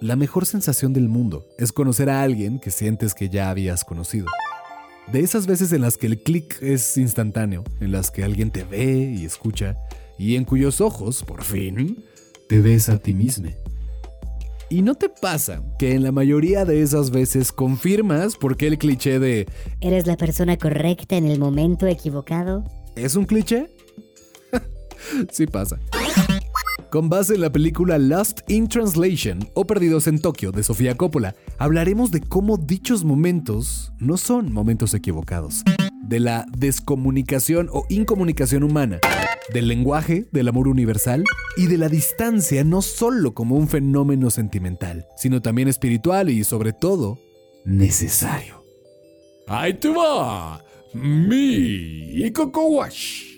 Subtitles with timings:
[0.00, 4.26] La mejor sensación del mundo es conocer a alguien que sientes que ya habías conocido.
[5.10, 8.62] De esas veces en las que el clic es instantáneo, en las que alguien te
[8.64, 9.76] ve y escucha,
[10.18, 12.04] y en cuyos ojos, por fin,
[12.48, 13.50] te ves a ti mismo.
[14.70, 18.76] ¿Y no te pasa que en la mayoría de esas veces confirmas por qué el
[18.76, 19.46] cliché de
[19.80, 22.64] ¿Eres la persona correcta en el momento equivocado?
[22.94, 23.70] ¿es un cliché?
[25.32, 25.78] sí pasa.
[26.90, 31.34] Con base en la película Lost in Translation o Perdidos en Tokio de Sofía Coppola,
[31.58, 35.64] hablaremos de cómo dichos momentos no son momentos equivocados,
[36.04, 39.00] de la descomunicación o incomunicación humana,
[39.52, 41.24] del lenguaje, del amor universal
[41.58, 46.72] y de la distancia no solo como un fenómeno sentimental, sino también espiritual y sobre
[46.72, 47.18] todo
[47.66, 48.64] necesario.
[49.46, 49.90] ¡Ahí te!
[50.94, 53.37] ¡Mi Wash!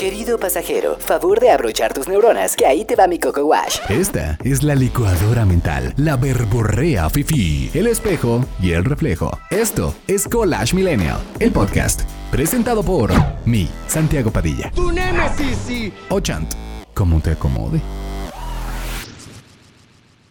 [0.00, 3.80] Querido pasajero, favor de abrochar tus neuronas, que ahí te va mi Coco Wash.
[3.90, 9.30] Esta es la licuadora mental, la verborrea fifi, el espejo y el reflejo.
[9.50, 13.10] Esto es Collage Millennial, el podcast, presentado por
[13.44, 14.70] mi Santiago Padilla.
[14.74, 15.92] ¡Tu némesis!
[16.08, 16.50] O Chant,
[16.94, 17.82] como te acomode.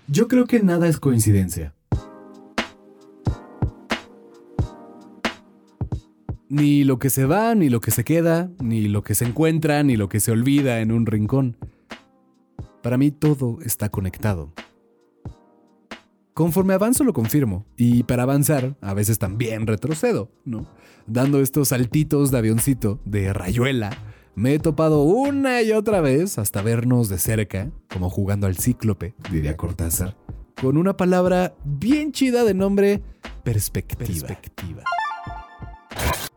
[0.08, 1.76] Yo creo que nada es coincidencia.
[6.50, 9.84] Ni lo que se va, ni lo que se queda, ni lo que se encuentra,
[9.84, 11.58] ni lo que se olvida en un rincón.
[12.82, 14.52] Para mí todo está conectado.
[16.34, 20.66] Conforme avanzo lo confirmo, y para avanzar a veces también retrocedo, ¿no?
[21.06, 23.92] Dando estos saltitos de avioncito, de rayuela,
[24.36, 29.14] me he topado una y otra vez hasta vernos de cerca, como jugando al cíclope,
[29.30, 30.18] diría Cortázar,
[30.60, 33.04] con una palabra bien chida de nombre
[33.44, 34.08] perspectiva.
[34.08, 34.84] perspectiva.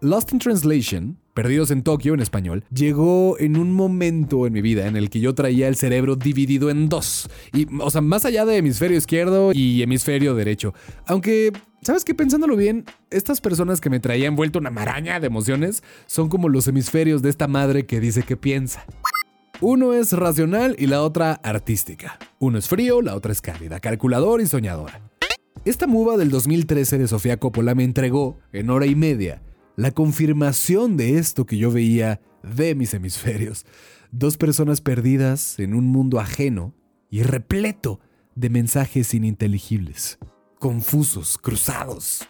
[0.03, 4.89] Lost in Translation, Perdidos en Tokio en español, llegó en un momento en mi vida
[4.89, 7.31] en el que yo traía el cerebro dividido en dos.
[7.53, 10.75] Y, o sea, más allá de hemisferio izquierdo y hemisferio derecho.
[11.07, 11.53] Aunque,
[11.83, 12.17] ¿sabes qué?
[12.17, 16.67] Pensándolo bien, estas personas que me traían vuelto una maraña de emociones son como los
[16.67, 18.85] hemisferios de esta madre que dice que piensa.
[19.61, 22.19] Uno es racional y la otra artística.
[22.41, 25.01] Uno es frío, la otra es cálida, calculador y soñadora.
[25.65, 29.41] Esta muva del 2013 de Sofía Coppola me entregó, en hora y media,
[29.77, 33.65] la confirmación de esto que yo veía de mis hemisferios.
[34.11, 36.75] Dos personas perdidas en un mundo ajeno
[37.11, 38.01] y repleto
[38.35, 40.19] de mensajes ininteligibles,
[40.59, 42.29] confusos, cruzados.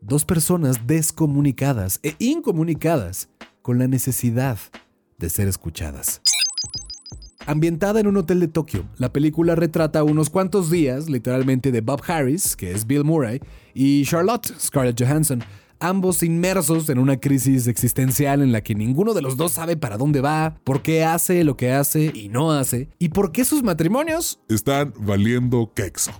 [0.00, 3.28] Dos personas descomunicadas e incomunicadas
[3.62, 4.58] con la necesidad
[5.18, 6.20] de ser escuchadas.
[7.46, 12.00] Ambientada en un hotel de Tokio, la película retrata unos cuantos días, literalmente, de Bob
[12.06, 13.40] Harris, que es Bill Murray,
[13.74, 15.42] y Charlotte, Scarlett Johansson,
[15.82, 19.98] ambos inmersos en una crisis existencial en la que ninguno de los dos sabe para
[19.98, 23.62] dónde va, por qué hace lo que hace y no hace, y por qué sus
[23.62, 26.12] matrimonios están valiendo quexo.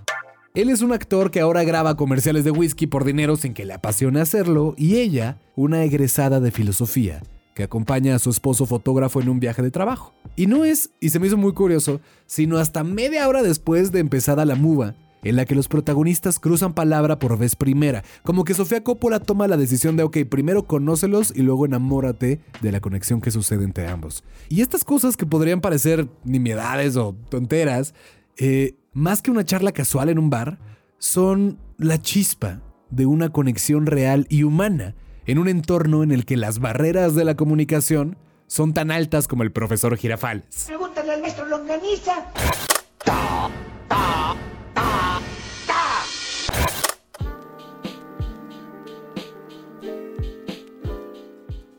[0.55, 3.73] Él es un actor que ahora graba comerciales de whisky por dinero sin que le
[3.73, 7.23] apasione hacerlo, y ella, una egresada de filosofía,
[7.55, 10.13] que acompaña a su esposo fotógrafo en un viaje de trabajo.
[10.37, 14.01] Y no es, y se me hizo muy curioso, sino hasta media hora después de
[14.01, 18.55] empezada la muva, en la que los protagonistas cruzan palabra por vez primera, como que
[18.55, 23.21] Sofía Coppola toma la decisión de, ok, primero conócelos y luego enamórate de la conexión
[23.21, 24.25] que sucede entre ambos.
[24.49, 27.95] Y estas cosas que podrían parecer nimiedades o tonteras,
[28.37, 30.59] eh, más que una charla casual en un bar,
[30.99, 32.61] son la chispa
[32.91, 34.95] de una conexión real y humana
[35.27, 39.43] en un entorno en el que las barreras de la comunicación son tan altas como
[39.45, 40.65] el profesor Girafales.
[40.67, 42.27] Pregúntale al maestro Longaniza.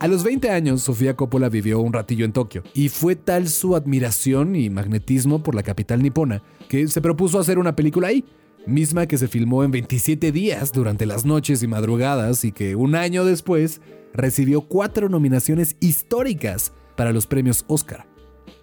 [0.04, 3.74] A los 20 años, Sofía Coppola vivió un ratillo en Tokio, y fue tal su
[3.74, 8.26] admiración y magnetismo por la capital nipona que se propuso hacer una película ahí,
[8.68, 12.96] misma que se filmó en 27 días durante las noches y madrugadas y que un
[12.96, 13.80] año después
[14.14, 18.06] recibió cuatro nominaciones históricas para los premios Oscar.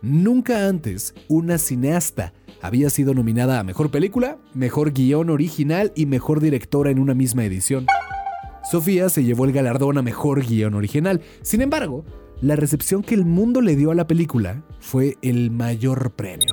[0.02, 6.40] Nunca antes una cineasta había sido nominada a Mejor Película, Mejor Guión Original y Mejor
[6.40, 7.86] Directora en una misma edición.
[8.62, 11.20] Sofía se llevó el galardón a Mejor Guión Original.
[11.42, 12.04] Sin embargo,
[12.40, 16.52] la recepción que el mundo le dio a la película fue el mayor premio.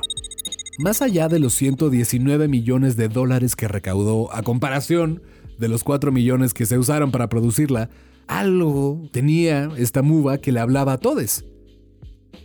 [0.78, 5.22] Más allá de los 119 millones de dólares que recaudó a comparación
[5.58, 7.90] de los 4 millones que se usaron para producirla,
[8.26, 11.44] algo tenía esta muva que le hablaba a todos.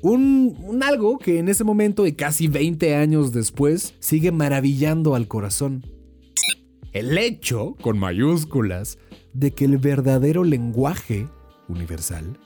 [0.02, 5.28] Un, un, algo que en ese momento y casi 20 años después sigue maravillando al
[5.28, 5.86] corazón.
[6.92, 8.98] El hecho, con mayúsculas,
[9.34, 11.28] de que el verdadero lenguaje
[11.68, 12.38] universal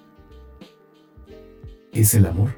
[1.92, 2.52] es el amor.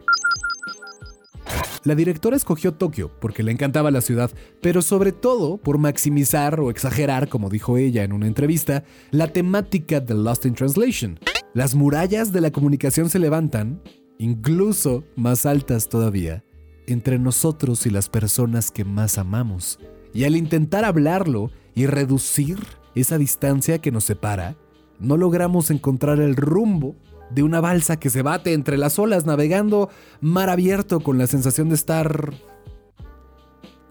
[1.83, 4.31] La directora escogió Tokio porque le encantaba la ciudad,
[4.61, 9.99] pero sobre todo por maximizar o exagerar, como dijo ella en una entrevista, la temática
[10.01, 11.19] de Lost in Translation.
[11.53, 13.81] Las murallas de la comunicación se levantan,
[14.17, 16.43] incluso más altas todavía,
[16.85, 19.79] entre nosotros y las personas que más amamos.
[20.13, 22.59] Y al intentar hablarlo y reducir
[22.95, 24.55] esa distancia que nos separa,
[24.99, 26.95] no logramos encontrar el rumbo
[27.29, 29.89] de una balsa que se bate entre las olas navegando
[30.19, 32.33] mar abierto con la sensación de estar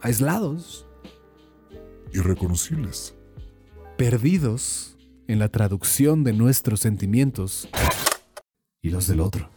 [0.01, 0.87] aislados,
[2.13, 3.15] Irreconocibles.
[3.97, 4.97] perdidos
[5.27, 7.69] en la traducción de nuestros sentimientos
[8.83, 9.51] y los del otro.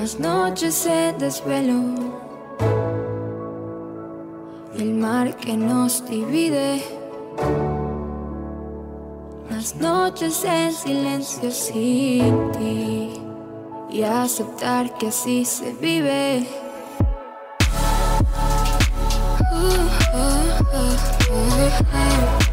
[0.00, 1.82] Las noches de desvelo,
[4.76, 6.80] el mar que nos divide.
[9.50, 13.10] Las noches en silencio sin ti
[13.90, 16.46] y aceptar que así se vive.
[21.18, 22.47] ¿Te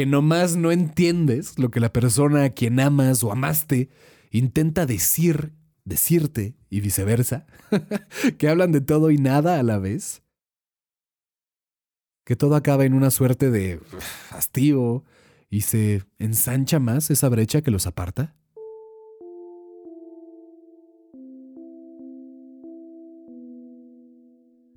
[0.00, 3.90] Que nomás no entiendes lo que la persona a quien amas o amaste
[4.30, 5.52] intenta decir,
[5.84, 7.46] decirte y viceversa.
[8.38, 10.22] que hablan de todo y nada a la vez.
[12.24, 13.78] Que todo acaba en una suerte de
[14.30, 15.04] hastío
[15.50, 18.34] y se ensancha más esa brecha que los aparta.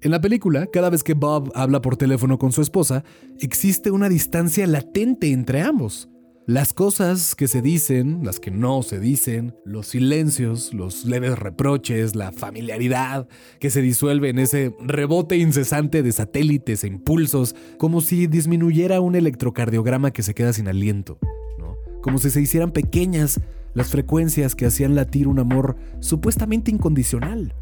[0.04, 3.06] En la película, cada vez que Bob habla por teléfono con su esposa,
[3.40, 6.10] existe una distancia latente entre ambos.
[6.46, 12.18] Las cosas que se dicen, las que no se dicen, los silencios, los leves reproches,
[12.18, 13.30] la familiaridad
[13.62, 19.16] que se disuelve en ese rebote incesante de satélites e impulsos, como si disminuyera un
[19.16, 21.18] electrocardiograma que se queda sin aliento,
[21.58, 21.78] ¿no?
[22.02, 23.40] como si se hicieran pequeñas
[23.74, 27.56] las frecuencias que hacían latir un amor supuestamente incondicional,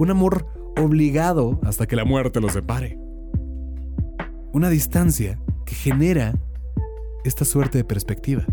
[0.00, 2.98] un amor obligado hasta que la muerte los separe.
[4.52, 6.34] Una distancia que genera
[7.24, 8.46] esta suerte de perspectiva.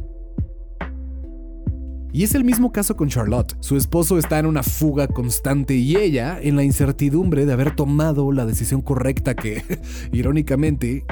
[2.11, 3.55] Y es el mismo caso con Charlotte.
[3.59, 8.31] Su esposo está en una fuga constante y ella en la incertidumbre de haber tomado
[8.31, 9.63] la decisión correcta que,
[10.11, 11.05] irónicamente,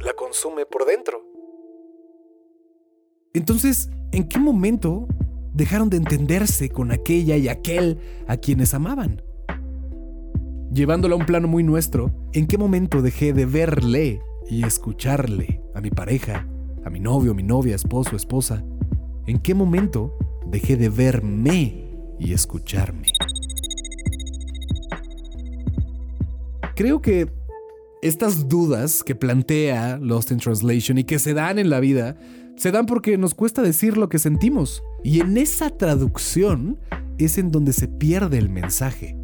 [0.00, 1.20] la consume por dentro.
[3.34, 5.08] Entonces, ¿en qué momento
[5.52, 9.22] dejaron de entenderse con aquella y aquel a quienes amaban?
[10.74, 15.80] Llevándolo a un plano muy nuestro, ¿en qué momento dejé de verle y escucharle a
[15.80, 16.48] mi pareja,
[16.84, 18.64] a mi novio, mi novia, esposo, esposa?
[19.28, 20.18] ¿En qué momento
[20.50, 23.06] dejé de verme y escucharme?
[26.74, 27.30] Creo que
[28.02, 32.16] estas dudas que plantea Lost in Translation y que se dan en la vida,
[32.56, 34.82] se dan porque nos cuesta decir lo que sentimos.
[35.04, 36.80] Y en esa traducción
[37.16, 39.23] es en donde se pierde el mensaje.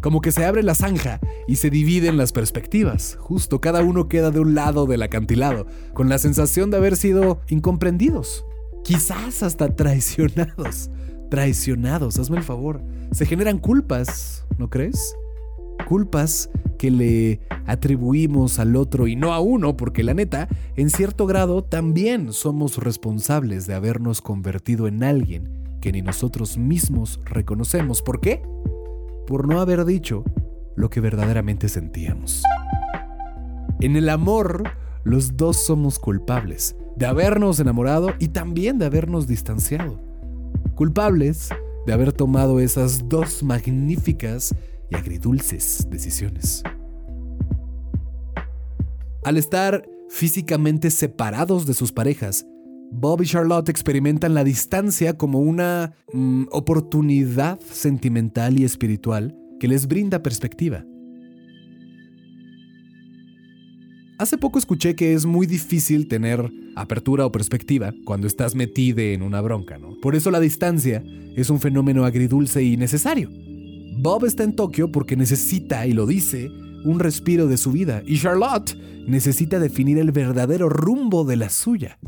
[0.00, 3.16] Como que se abre la zanja y se dividen las perspectivas.
[3.20, 7.40] Justo cada uno queda de un lado del acantilado, con la sensación de haber sido
[7.48, 8.44] incomprendidos.
[8.84, 10.90] Quizás hasta traicionados.
[11.30, 12.82] Traicionados, hazme el favor.
[13.10, 15.16] Se generan culpas, ¿no crees?
[15.88, 21.26] Culpas que le atribuimos al otro y no a uno, porque la neta, en cierto
[21.26, 28.02] grado también somos responsables de habernos convertido en alguien que ni nosotros mismos reconocemos.
[28.02, 28.42] ¿Por qué?
[29.26, 30.24] Por no haber dicho
[30.76, 32.42] lo que verdaderamente sentíamos.
[33.80, 34.64] En el amor,
[35.04, 40.00] los dos somos culpables de habernos enamorado y también de habernos distanciado.
[40.74, 41.50] Culpables
[41.86, 44.54] de haber tomado esas dos magníficas
[44.90, 46.62] y agridulces decisiones.
[49.24, 52.46] Al estar físicamente separados de sus parejas,
[52.92, 59.86] Bob y Charlotte experimentan la distancia como una mm, oportunidad sentimental y espiritual que les
[59.86, 60.84] brinda perspectiva.
[64.18, 69.20] Hace poco escuché que es muy difícil tener apertura o perspectiva cuando estás metido en
[69.20, 69.94] una bronca, ¿no?
[70.00, 71.04] Por eso la distancia
[71.36, 73.30] es un fenómeno agridulce y necesario.
[73.98, 76.48] Bob está en Tokio porque necesita, y lo dice,
[76.84, 78.74] un respiro de su vida, y Charlotte
[79.06, 81.98] necesita definir el verdadero rumbo de la suya.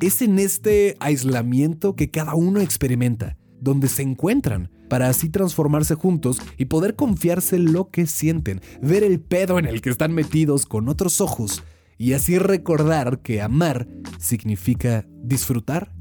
[0.00, 6.38] Es en este aislamiento que cada uno experimenta, donde se encuentran, para así transformarse juntos
[6.58, 10.88] y poder confiarse lo que sienten, ver el pedo en el que están metidos con
[10.88, 11.64] otros ojos
[11.98, 13.88] y así recordar que amar
[14.18, 15.92] significa disfrutar,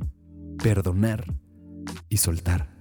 [0.62, 1.34] perdonar
[2.10, 2.76] y soltar.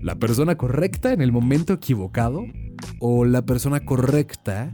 [0.00, 2.44] ¿La persona correcta en el momento equivocado
[2.98, 4.72] o la persona correcta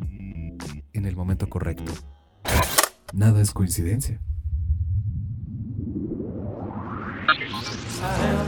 [0.93, 1.93] en el momento correcto?
[3.13, 4.21] Nada es coincidencia.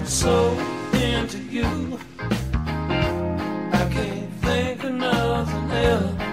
[0.04, 0.50] So
[0.92, 1.98] into you.
[3.72, 6.23] I can't think of nothing else.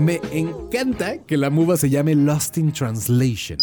[0.00, 3.58] Me encanta que la muva se llame Lost in Translation.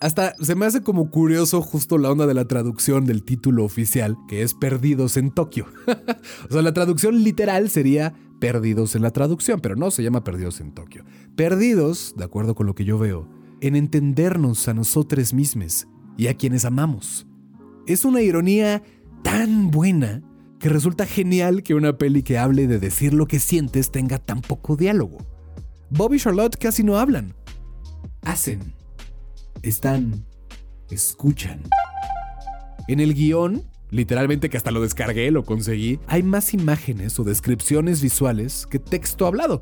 [0.00, 4.16] Hasta se me hace como curioso justo la onda de la traducción del título oficial,
[4.26, 5.66] que es Perdidos en Tokio.
[6.50, 10.60] o sea, la traducción literal sería Perdidos en la traducción, pero no se llama Perdidos
[10.60, 11.04] en Tokio.
[11.36, 13.28] Perdidos, de acuerdo con lo que yo veo,
[13.60, 17.28] en entendernos a nosotros mismos y a quienes amamos.
[17.86, 18.82] Es una ironía
[19.22, 20.24] tan buena
[20.58, 24.40] que resulta genial que una peli que hable de decir lo que sientes tenga tan
[24.40, 25.37] poco diálogo.
[25.90, 27.34] Bob y Charlotte casi no hablan.
[28.22, 28.74] Hacen.
[29.62, 30.26] Están.
[30.90, 31.62] Escuchan.
[32.88, 38.02] En el guion, literalmente que hasta lo descargué, lo conseguí, hay más imágenes o descripciones
[38.02, 39.60] visuales que texto hablado.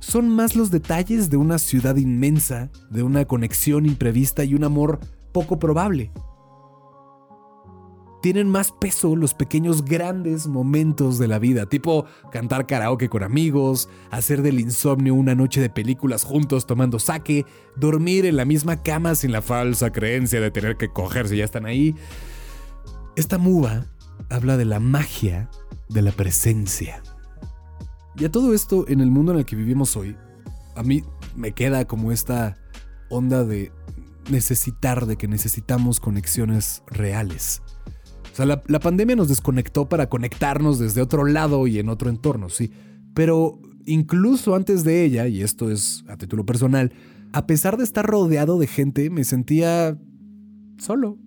[0.00, 5.00] Son más los detalles de una ciudad inmensa, de una conexión imprevista y un amor
[5.32, 6.12] poco probable.
[8.20, 13.88] Tienen más peso los pequeños grandes momentos de la vida, tipo cantar karaoke con amigos,
[14.10, 17.46] hacer del insomnio una noche de películas juntos tomando sake,
[17.76, 21.44] dormir en la misma cama sin la falsa creencia de tener que coger si ya
[21.44, 21.94] están ahí.
[23.14, 23.86] Esta muva
[24.30, 25.48] habla de la magia
[25.88, 27.02] de la presencia.
[28.16, 30.16] Y a todo esto, en el mundo en el que vivimos hoy,
[30.74, 31.04] a mí
[31.36, 32.56] me queda como esta
[33.10, 33.70] onda de
[34.28, 37.62] necesitar, de que necesitamos conexiones reales.
[38.38, 42.48] O sea, la, pandemia nos desconectó para conectarnos desde otro lado y en otro entorno,
[42.48, 42.70] sí.
[43.12, 46.92] Pero incluso antes de ella, y esto es a título personal,
[47.32, 49.98] a pesar de estar rodeado de gente, me sentía
[50.78, 51.18] solo,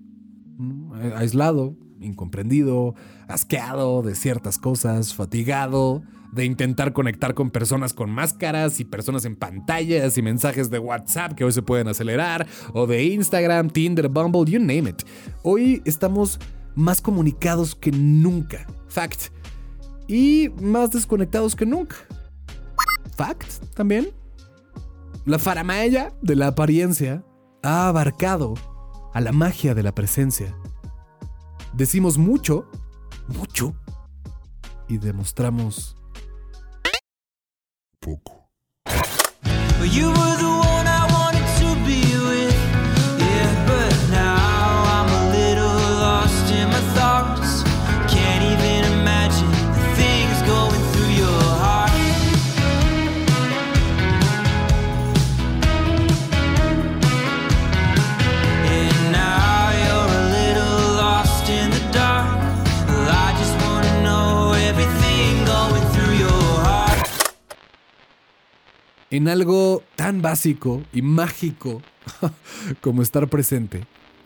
[1.17, 2.95] aislado, incomprendido,
[3.27, 9.35] asqueado de ciertas cosas, fatigado de intentar conectar con personas con máscaras y personas en
[9.35, 14.49] pantallas y mensajes de WhatsApp que hoy se pueden acelerar, o de Instagram, Tinder, Bumble,
[14.49, 15.03] you name it.
[15.43, 16.39] Hoy estamos
[16.75, 18.65] más comunicados que nunca.
[18.87, 19.33] Fact.
[20.07, 21.95] Y más desconectados que nunca.
[23.15, 24.11] Fact también.
[25.25, 27.23] La faramaya de la apariencia
[27.63, 28.55] ha abarcado
[29.13, 30.55] a la magia de la presencia.
[31.73, 32.69] Decimos mucho,
[33.27, 33.75] mucho,
[34.87, 35.95] y demostramos
[38.01, 38.49] Poco.
[69.11, 71.81] En algo tan básico y mágico
[72.81, 73.85] como estar presente.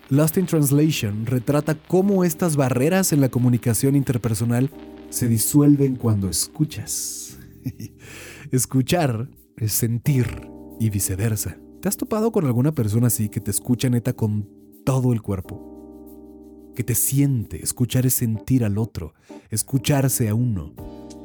[0.10, 4.70] Lost in Translation retrata cómo estas barreras en la comunicación interpersonal
[5.10, 7.40] se disuelven cuando escuchas.
[8.52, 9.28] Escuchar
[9.58, 10.48] es sentir
[10.80, 11.58] y viceversa.
[11.82, 14.48] ¿Te has topado con alguna persona así que te escucha neta con
[14.86, 16.72] todo el cuerpo?
[16.76, 19.16] Que te siente, escuchar es sentir al otro,
[19.50, 20.76] escucharse a uno.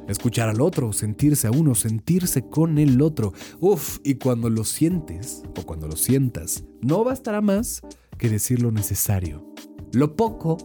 [0.07, 3.33] Escuchar al otro, sentirse a uno, sentirse con el otro.
[3.59, 7.81] Uf, y cuando lo sientes o cuando lo sientas, no bastará más
[8.17, 9.45] que decir lo necesario.
[9.93, 10.57] Lo poco,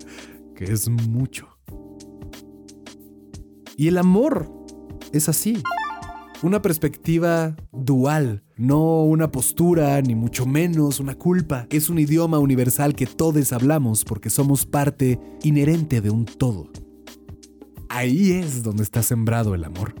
[0.54, 1.48] que es mucho.
[3.76, 4.50] Y el amor
[5.12, 5.62] es así.
[6.42, 11.66] Una perspectiva dual, no una postura, ni mucho menos una culpa.
[11.70, 16.68] Es un idioma universal que todos hablamos porque somos parte inherente de un todo.
[17.96, 19.94] Ahí es donde está sembrado el amor.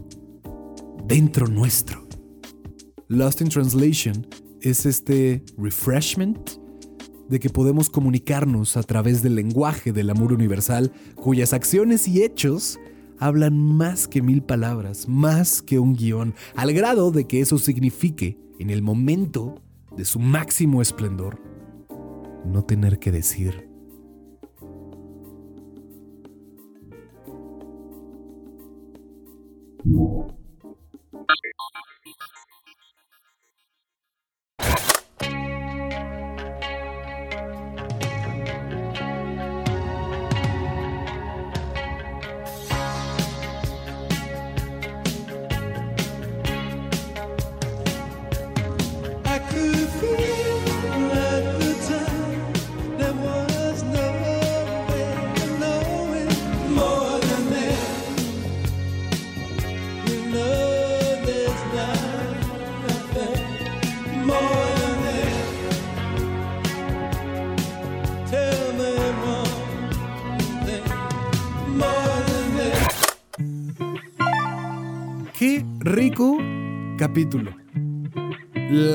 [1.06, 2.08] Dentro nuestro.
[3.06, 4.26] Lost in Translation
[4.60, 6.36] es este refreshment
[7.28, 12.80] de que podemos comunicarnos a través del lenguaje del amor universal, cuyas acciones y hechos
[13.20, 18.40] hablan más que mil palabras, más que un guion, al grado de que eso signifique,
[18.58, 19.62] en el momento
[19.96, 21.40] de su máximo esplendor,
[22.44, 23.73] no tener que decir.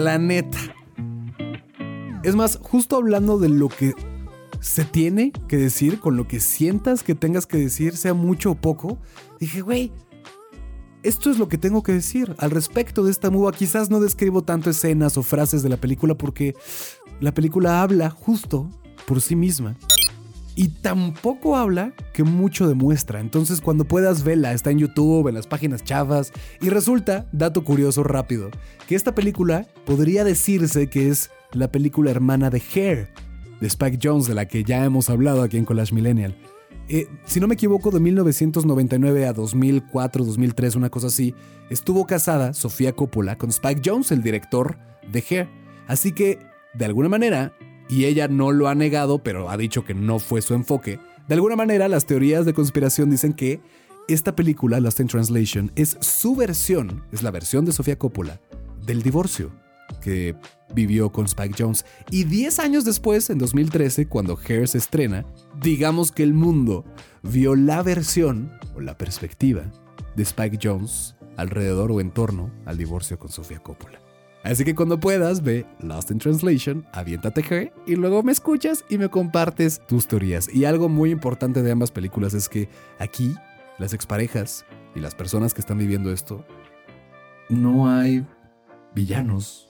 [0.10, 0.58] La neta.
[2.24, 3.94] Es más, justo hablando de lo que
[4.60, 8.56] se tiene que decir, con lo que sientas que tengas que decir, sea mucho o
[8.56, 8.98] poco,
[9.40, 9.92] dije, güey,
[11.04, 13.52] esto es lo que tengo que decir al respecto de esta muva.
[13.52, 16.56] Quizás no describo tanto escenas o frases de la película porque
[17.20, 18.68] la película habla justo
[19.06, 19.78] por sí misma.
[20.60, 23.22] Y tampoco habla que mucho demuestra.
[23.22, 26.34] Entonces cuando puedas verla, está en YouTube, en las páginas chavas.
[26.60, 28.52] Y resulta, dato curioso rápido,
[28.86, 33.08] que esta película podría decirse que es la película hermana de Hair,
[33.62, 36.36] de Spike Jones, de la que ya hemos hablado aquí en Collage Millennial.
[36.90, 41.34] Eh, si no me equivoco, de 1999 a 2004, 2003, una cosa así,
[41.70, 44.78] estuvo casada Sofía Coppola con Spike Jones, el director
[45.10, 45.48] de Hair.
[45.88, 46.38] Así que,
[46.74, 47.54] de alguna manera,
[47.90, 51.36] y ella no lo ha negado, pero ha dicho que no fue su enfoque, de
[51.36, 53.62] alguna manera las teorías de conspiración dicen que
[54.08, 58.42] esta película, Lost in Translation, es su versión, es la versión de Sofía Coppola
[58.84, 59.52] del divorcio
[60.02, 60.36] que
[60.74, 61.86] vivió con Spike Jones.
[62.10, 65.26] Y 10 años después, en 2013, cuando Hair se estrena,
[65.62, 66.86] digamos que el mundo
[67.22, 69.72] vio la versión o la perspectiva
[70.16, 74.00] de Spike Jones alrededor o en torno al divorcio con Sofía Coppola.
[74.44, 78.98] Así que cuando puedas, ve Lost in Translation, aviéntate Hair y luego me escuchas y
[78.98, 80.48] me compartes tus teorías.
[80.54, 83.36] Y algo muy importante de ambas películas es que aquí
[83.78, 86.46] las exparejas y las personas que están viviendo esto,
[87.50, 88.26] no hay
[88.96, 89.70] villanos.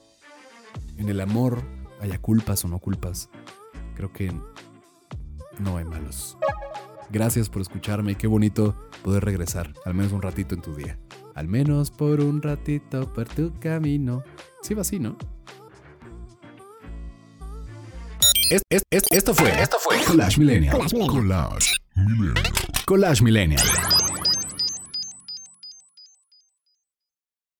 [0.98, 1.62] En el amor,
[2.00, 3.28] haya culpas o no culpas,
[3.94, 4.32] creo que
[5.58, 6.38] no hay malos.
[7.10, 10.98] Gracias por escucharme y qué bonito poder regresar, al menos un ratito en tu día.
[11.34, 14.22] Al menos por un ratito por tu camino.
[14.62, 15.16] Sí va así, ¿no?
[18.50, 20.76] Es- es- es- esto fue, esto fue Collage Millennial.
[20.76, 20.96] Collage
[21.94, 22.34] Millennial.
[22.84, 23.62] Collage Millennial.